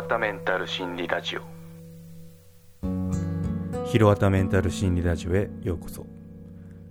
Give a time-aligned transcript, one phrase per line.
[0.00, 1.42] わたメンタル心理ラジオ。
[3.84, 6.06] ひろわたメンタル心理ラジオへようこそ。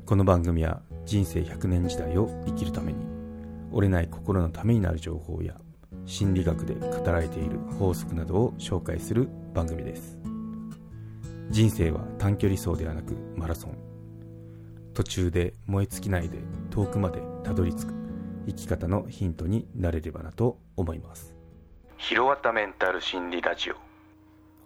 [0.05, 3.07] この番組は人生100年時代を生きるために
[3.71, 5.55] 折れない心のためになる情報や
[6.05, 10.19] 心理学で語られている法則などを紹介する番組です。
[11.49, 13.77] 人生は短距離走ではなくマラソン。
[14.93, 16.37] 途中で燃え尽きないで
[16.69, 17.93] 遠くまでたどり着く
[18.45, 21.38] 生き方のヒントになれればなと思います。
[21.99, 23.75] ひろわたメンタル心理ラジオ。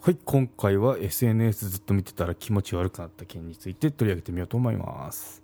[0.01, 5.41] はい今回は SNS ずっと見てたら気持ち悪くなった件について取り上げてみようと思います。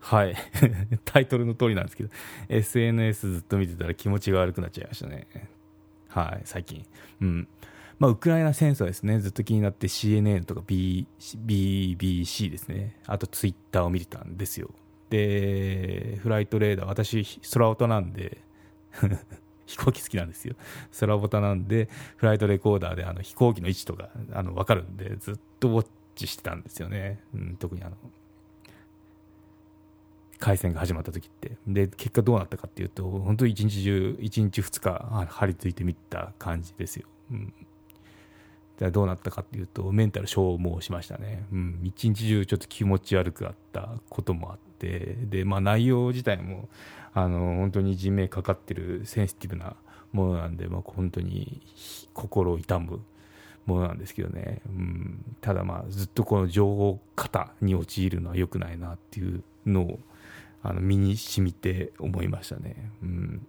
[0.00, 0.34] はい。
[1.06, 2.10] タイトルの通りなんですけど
[2.48, 5.28] SNS ずっと見てたら気持ちが悪くなっちゃいましたね。
[6.08, 6.84] はい最近。
[7.20, 7.48] うん。
[8.00, 11.06] まあ、ウクライナ戦争ですね、ずっと気になって CNN とか、B、
[11.46, 14.70] BBC ですね、あとツイッターを見てたんですよ。
[15.08, 18.38] で、フライトレーダー、私、空音なんで
[19.72, 20.54] 飛行機好きなんですよ。
[20.98, 27.22] 空ボタなんで、フライトレコーダーであの飛行機の位置とかあの分かるんで、ずっとウォッチしてたんですよね。
[27.34, 27.96] うん、特にあの、
[30.38, 31.56] 回線が始まった時って。
[31.66, 37.06] で、結果どうなったかっていうと、本当に一日中、一日二日張り付いてみた感じですよ。
[37.30, 37.54] うん
[38.90, 44.62] どうなったかっていうとメンタル消耗しましたね、うん、一日中ちょっと気持ち悪くあったこともあって。
[44.82, 46.68] で、まあ、内容自体も
[47.14, 49.76] あの本当に人命かかってるセンシティブな
[50.12, 51.62] ものなんで、まあ、本当に
[52.14, 53.00] 心を痛む
[53.66, 60.00] ものなんですけどね、うん、ただまあずっとこの情報型に陥るのは良くないなっていうのを
[60.62, 62.90] あの身に染みて思いましたね。
[63.02, 63.46] うん。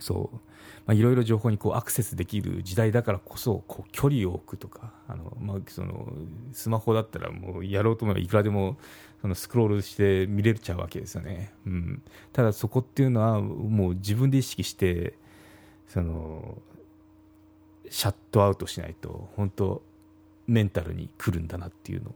[0.00, 0.36] そう。
[0.86, 6.10] まあ、いろいろ情報にこうアクセスできる時代だからこそこう距離を置くとかあの、まあ、その
[6.52, 8.78] スマホだったらもうやろうと思えばいくらでも
[9.20, 15.14] そのスクロールして見れちゃうわけですよね、うん、ただそこっていうのはもう自分で意識して
[15.88, 16.56] その
[17.90, 19.82] シャットアウトしないと本当
[20.46, 22.14] メンタルに来るんだなっていうのを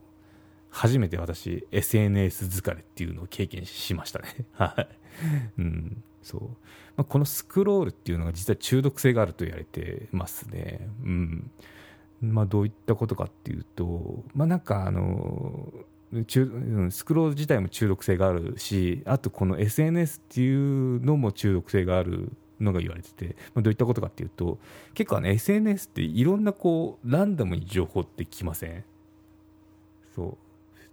[0.69, 4.27] 初めて私 SNS 疲れっていうのを経験しましたね。
[4.53, 4.87] はい、
[5.59, 6.03] うん。
[6.23, 6.41] そう。
[6.41, 10.89] まあ、このスクロールっていうのが実は中毒性があると言われてますね。
[11.03, 11.51] うん。
[12.21, 15.71] まあ、どういったことかっていうと、まあ、なんかあの
[16.25, 16.49] 中
[16.89, 22.31] スクロール自体も中毒性があるしあとこの SNS っていうのも中毒性がある
[22.61, 24.57] のが言われてて、まあ、どういったことかっていうと
[24.93, 28.85] 結構あの SNS っていろんなこうランダムに情報ってきません？
[30.15, 30.37] そう。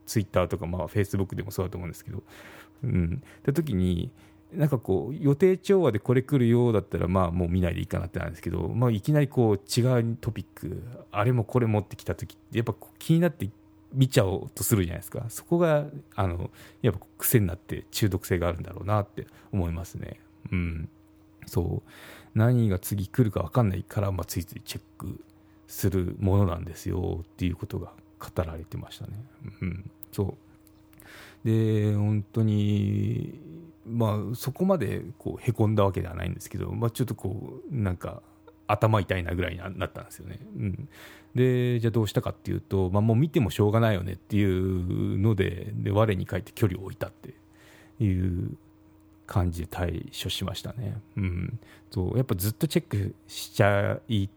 [0.06, 2.24] ツイッターとか、まあ、フェイスブックでもそうだと思うんですけど、
[2.82, 4.10] うん、って時に
[4.52, 13.48] なんかこう予定調和でこれ来るようだったらまあもう見ないでいいかなってなんですけど、まあ、いきなりこう違うトピックあれもこれ持ってきた時ってやっぱ気になって
[13.92, 15.24] 見ちゃおうとするじゃないですか。
[15.28, 16.50] そこがあの
[16.82, 20.20] やっぱ癖になって中毒性があるんだろうなって思いますね。
[20.52, 20.88] うん。
[21.46, 21.90] そう。
[22.34, 25.20] 何が次来るか分かんないから、まあ、ついついチェック
[25.66, 29.12] するものなんですよっていうことが語られてましたね。
[29.62, 29.90] うん。
[30.12, 30.50] そう。
[31.44, 33.40] で本当に
[33.90, 38.22] まあ、そこまでこうへこんだわけではないんですけど、まあ、ちょっとこうなんか
[38.66, 40.38] 頭痛いなぐらいになったんですよね。
[40.56, 40.88] うん、
[41.34, 47.34] でじゃあどうしたかっていうと、まあ、もう見てもしょうがないよねっていうのでで我に返って距離を置いたって
[48.02, 48.56] いう
[49.26, 51.00] 感じで対処しましたね。
[51.16, 51.58] うん、
[51.90, 54.28] そうやっぱずっとチェックしちゃい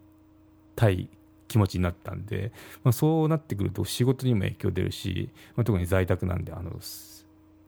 [0.76, 1.10] たい
[1.48, 2.52] 気持ちになったんで、
[2.84, 6.80] まあ、そうなってくると仕事にも影響出るし、まあ、特に在宅なんであの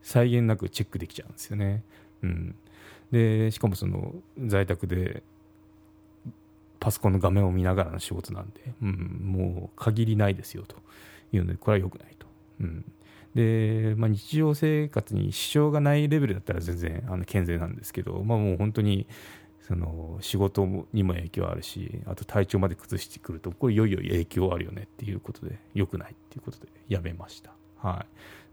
[0.06, 1.82] 際限なくチェックできちゃうんですよね。
[2.22, 2.54] うん、
[3.10, 4.14] でしかもその
[4.46, 5.22] 在宅で
[6.78, 10.76] パソコンの画面を見ながらの仕事なんで、うん、もう限りないですよと
[11.32, 12.26] いうのでこれは良くないと。
[12.60, 12.84] うん
[13.34, 19.06] でまあ、日常生活に支障がないレベルだったら全然あの健全なんですけど、まあ、もう本当に
[19.60, 27.50] その仕事にも影響あるしあと体調まで崩してくるとこれいよいよ影響あるよねっていうことで良くないっていうことでやめました。
[27.76, 28.06] はい、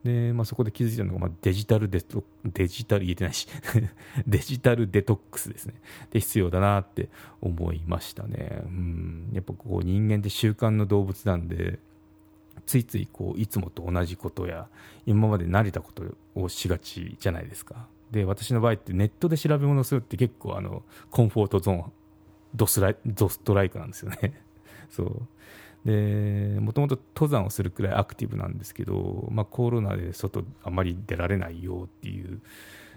[0.04, 3.48] で、まあ、そこで気づいたのが、まあ、デジタルデトデジタル言えてないし
[4.28, 5.74] デジタルデトックスですね。
[6.12, 7.10] で必要だなって
[7.42, 8.64] 思いましたね。
[8.66, 9.30] うん。
[9.34, 11.80] やっぱこう人間って習慣の動物なんで
[12.66, 14.68] ついついこういつもと同じことや
[15.06, 16.04] 今まで慣れたこと
[16.36, 17.88] をしがちじゃないですか。
[18.12, 21.92] で私の場合ってネットで調べ物するって結構あのコンフォートゾーン
[22.56, 24.42] ドスライドストライクなんですよね。
[24.90, 25.28] そう。
[25.86, 32.42] でもともと登山をするくらいアクティブなんですけど、まあ、コロナで外あまり出られないよっていう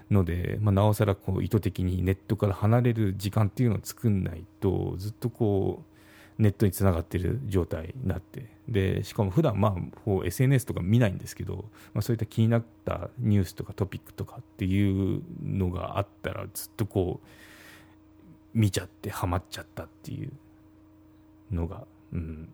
[0.09, 17.27] ので、まあ、なおさらこう意図的にネットから離れる時間っていうのを作んないとずっとこうネットにつながってる状態になってでしかも普段まあ SNS とか見ないんですけど、まあ、そういった気になったニュースとかトピックとかっていうのがあったらずっとこう
[18.53, 20.31] 見ちゃってハマっちゃったっていう
[21.51, 22.49] のが、うん、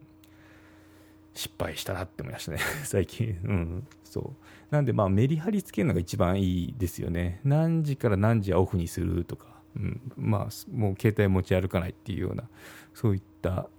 [1.33, 2.59] 失敗したなって思いましたね。
[2.83, 4.33] 最近、うん、そ
[4.71, 4.73] う。
[4.73, 7.39] なんでまあメリハリつけるのが一番いいですよね。
[7.43, 12.47] 何時から何時はオフにするとか、うん、まあもう携帯持ち歩かないっていうような
[12.93, 13.69] そういった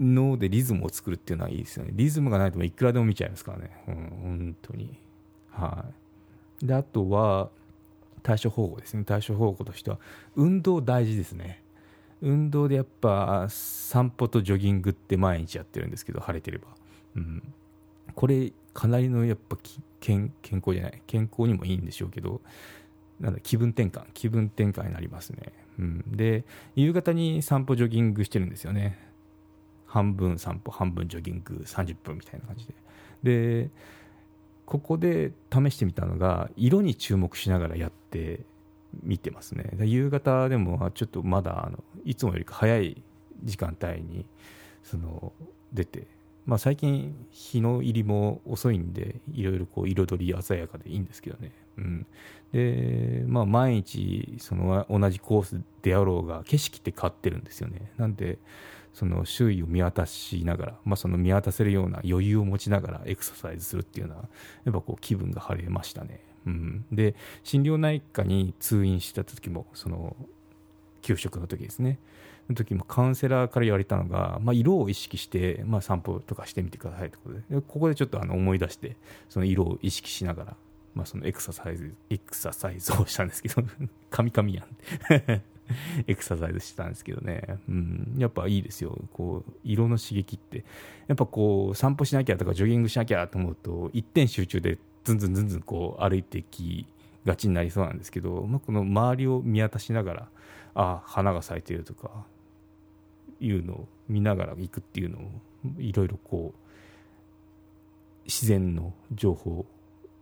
[0.00, 1.92] 脳でリズムを作るっていうのはいいですよね。
[1.94, 4.98] リズムがないといくらでも見ちゃいますからね、うん、本当に。
[5.50, 5.84] は
[6.62, 6.66] い。
[6.66, 7.50] であとは
[8.22, 9.04] 対処方法ですね。
[9.04, 9.98] 対処方法としては
[10.36, 11.61] 運動大事ですね。
[12.22, 16.68] 運動でやっぱ散歩とジョギングって毎日やってるんですけど晴れてれば、
[17.16, 17.42] うん、
[18.14, 19.58] これかなりのやっぱ
[20.00, 21.02] 健健康じゃない？
[21.06, 22.40] 健康にもいいんでしょうけど
[23.20, 28.98] なんだ気分転換気分転換になりますね、うん、で夕方に散歩ジョギングしてるんですよね。
[29.86, 32.74] 半分散歩半分ジョギング30分みたいな感じで。
[33.64, 33.70] で
[34.64, 38.40] ここで試してみたのが色に注目しながらやって
[39.02, 39.70] 見てますね。
[39.80, 43.02] 夕方でもちょっとまだあのいつもより早い
[43.44, 44.24] 時間帯に
[44.82, 45.32] その
[45.72, 46.06] 出て、
[46.46, 52.06] まあ、最近日の入りも遅いんでいろいろこう彩り鮮やかでいいんですけどね、うん。
[52.52, 57.90] でまあ、毎日その同じコースであろうが景色って変わってるんですよね。
[57.96, 58.38] なんで
[58.92, 64.28] その周囲を見渡しながら、まあ、その見渡せるような余裕を持ちながらエクササイズするっていうのは
[64.64, 66.20] やっぱこう気分が晴れましたね。
[66.46, 70.16] うん、で心療内科に通院した時もその
[71.02, 71.98] 給食の時ですね。
[72.48, 77.56] の時もカウンセラーから言われたのが、まあ、色を意識して、まあ、散歩とかしてみてくださいということで。
[77.56, 78.96] でここでちょっとあの思い出して
[79.28, 80.56] その色を意識しながら、
[80.94, 83.62] まあ、そのエクササイズエクササイズをしたんですけど
[84.10, 84.66] カミカミやん
[86.06, 88.98] エクササイズしたんですけどね、うん、やっぱいいですよ。
[89.12, 90.64] こう色の刺激って。
[91.06, 96.86] やっぱこう散歩しなきゃとかジョギングしなきゃと思うと一点集中でずんずんずんずんこう歩いていき
[97.24, 100.28] がちになりそうなんですけど、まあ、この周りを見渡しながら
[100.74, 102.24] あ花が咲いてるとか
[103.40, 105.22] いうのを見ながら行くっていうのを
[105.78, 106.58] いろいろこう
[108.24, 109.66] 自然の情報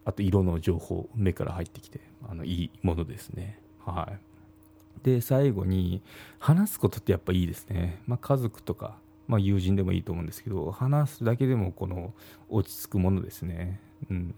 [0.04, 3.58] あと色の情報目から入ってきてあのいいものですね。
[3.84, 5.04] はい。
[5.04, 6.02] で最後に
[6.38, 8.98] 話すことってやっぱいいですね、まあ、家族とか、
[9.28, 12.12] まあ、友人でもいいと思うんですけど話すだけでもこの
[12.50, 14.34] 落ち着くものですね、うん、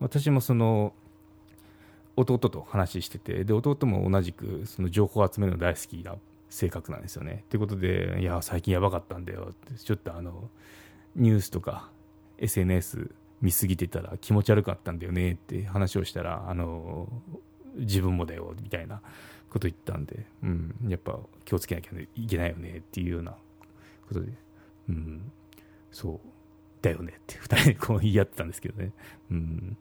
[0.00, 0.92] 私もその
[2.16, 6.14] 弟と話しててで弟も同じくその情報を集めるの大好きな
[6.48, 7.44] 性格なんですよね。
[7.50, 9.48] ということでいや最近やばかったんだよ。
[9.50, 10.48] ってちょっとあの
[11.14, 11.90] ニュースとか
[12.38, 13.10] SNS
[13.42, 15.32] 見すぎてたら気持ち悪かったんだよね。
[15.32, 17.08] って話をしたらあの
[17.76, 18.54] 自分もだよ。
[18.62, 19.02] みたいな
[19.50, 22.78] こと言ったんで、うん、やっぱ気をつけなきゃいけないよね。
[22.78, 23.32] っていうような
[24.08, 24.32] ことで、
[24.88, 25.30] うん、
[25.90, 26.20] そう。
[26.86, 28.92] だよねって2人でこう言い合ってたんですけどね、
[29.30, 29.76] うん、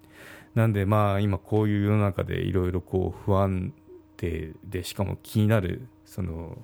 [0.56, 3.74] なんでまあ今こういう世の中でいろいろこう不安
[4.18, 6.57] 定でしかも気になるその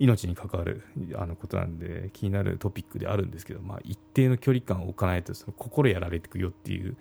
[0.00, 0.82] 命に関わる
[1.16, 6.96] あのことなんで気になるトピックであるんですけど、まあ、一定の距離感を置かないとその心やられていくよっていう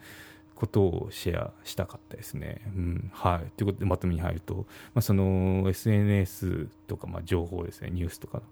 [0.56, 2.62] ことをシェアしたかったですね。
[2.76, 3.12] うん。
[3.14, 7.90] はい、ということでまとめに入ると、まあ、その SNS とかまあ情報ですね。
[7.92, 8.44] ニュースとかの、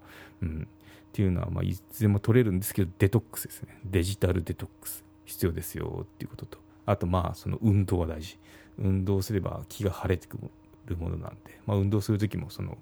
[0.43, 0.65] うん、っ
[1.13, 3.79] ていうのはまあいつでも取れるんですけどデトックスですね。
[3.85, 5.03] デジタルデトックス。
[5.25, 6.57] 必要ですよっていうことと。
[6.85, 8.37] あとまあその運動は大事。
[8.77, 10.37] 運動すれば気が晴れてく
[10.87, 12.77] るものなんで、まあ、運動する時もその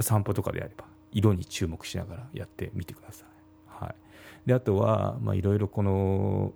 [0.00, 3.84] 散歩とかであれば色に注目しながらやってみてください。
[3.84, 3.94] はい、
[4.46, 6.52] であとはいろいろこの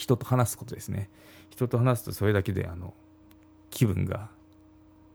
[0.00, 1.10] 人と話すことですね。
[1.50, 2.94] 人と話すとそれだけであの
[3.68, 4.30] 気分が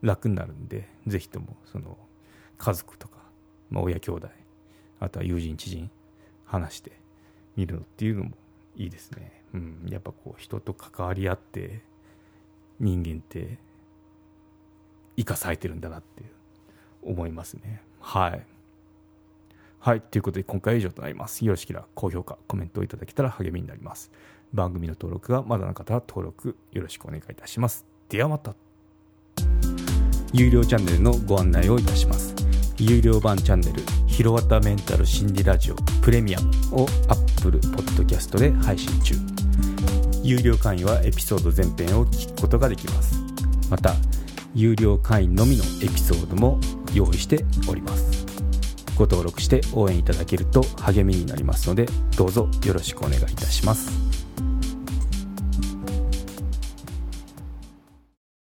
[0.00, 1.98] 楽になるんでぜひともその
[2.56, 3.16] 家族とか、
[3.68, 4.28] まあ、親兄弟
[5.00, 5.90] あとは友人知人
[6.44, 6.92] 話して
[7.56, 8.30] みるのっていうのも
[8.76, 11.82] いいですね、うん、やっぱこう人と関わり合って
[12.78, 13.58] 人間って
[15.16, 16.22] 生かされてるんだなって
[17.02, 17.82] 思いますね。
[18.00, 18.46] はい。
[19.80, 20.00] はい。
[20.00, 21.44] ということで今回は以上となります。
[21.44, 24.10] よろしければ高評価コメントをいただけたら励みになります。
[24.52, 27.84] 番組の登録がまだの方は登録よろしくお願いいたします。
[28.08, 28.54] ではまた。
[30.32, 32.34] 有料チャンネルのご案内をいたします。
[32.78, 36.50] 有料版チャンネル「ひろわたメンタル心理ラジオプレミアム」
[36.82, 39.14] を Apple Podcast で配信中。
[40.22, 43.20] 有料会員はエピソード全編を聞くことができます。
[43.70, 43.94] また
[44.54, 46.60] 有料会員のみのエピソードも
[46.92, 48.26] 用意しております。
[48.96, 51.86] ご登録して応援いただけると励みになりますので
[52.16, 54.05] どうぞよろしくお願いいたします。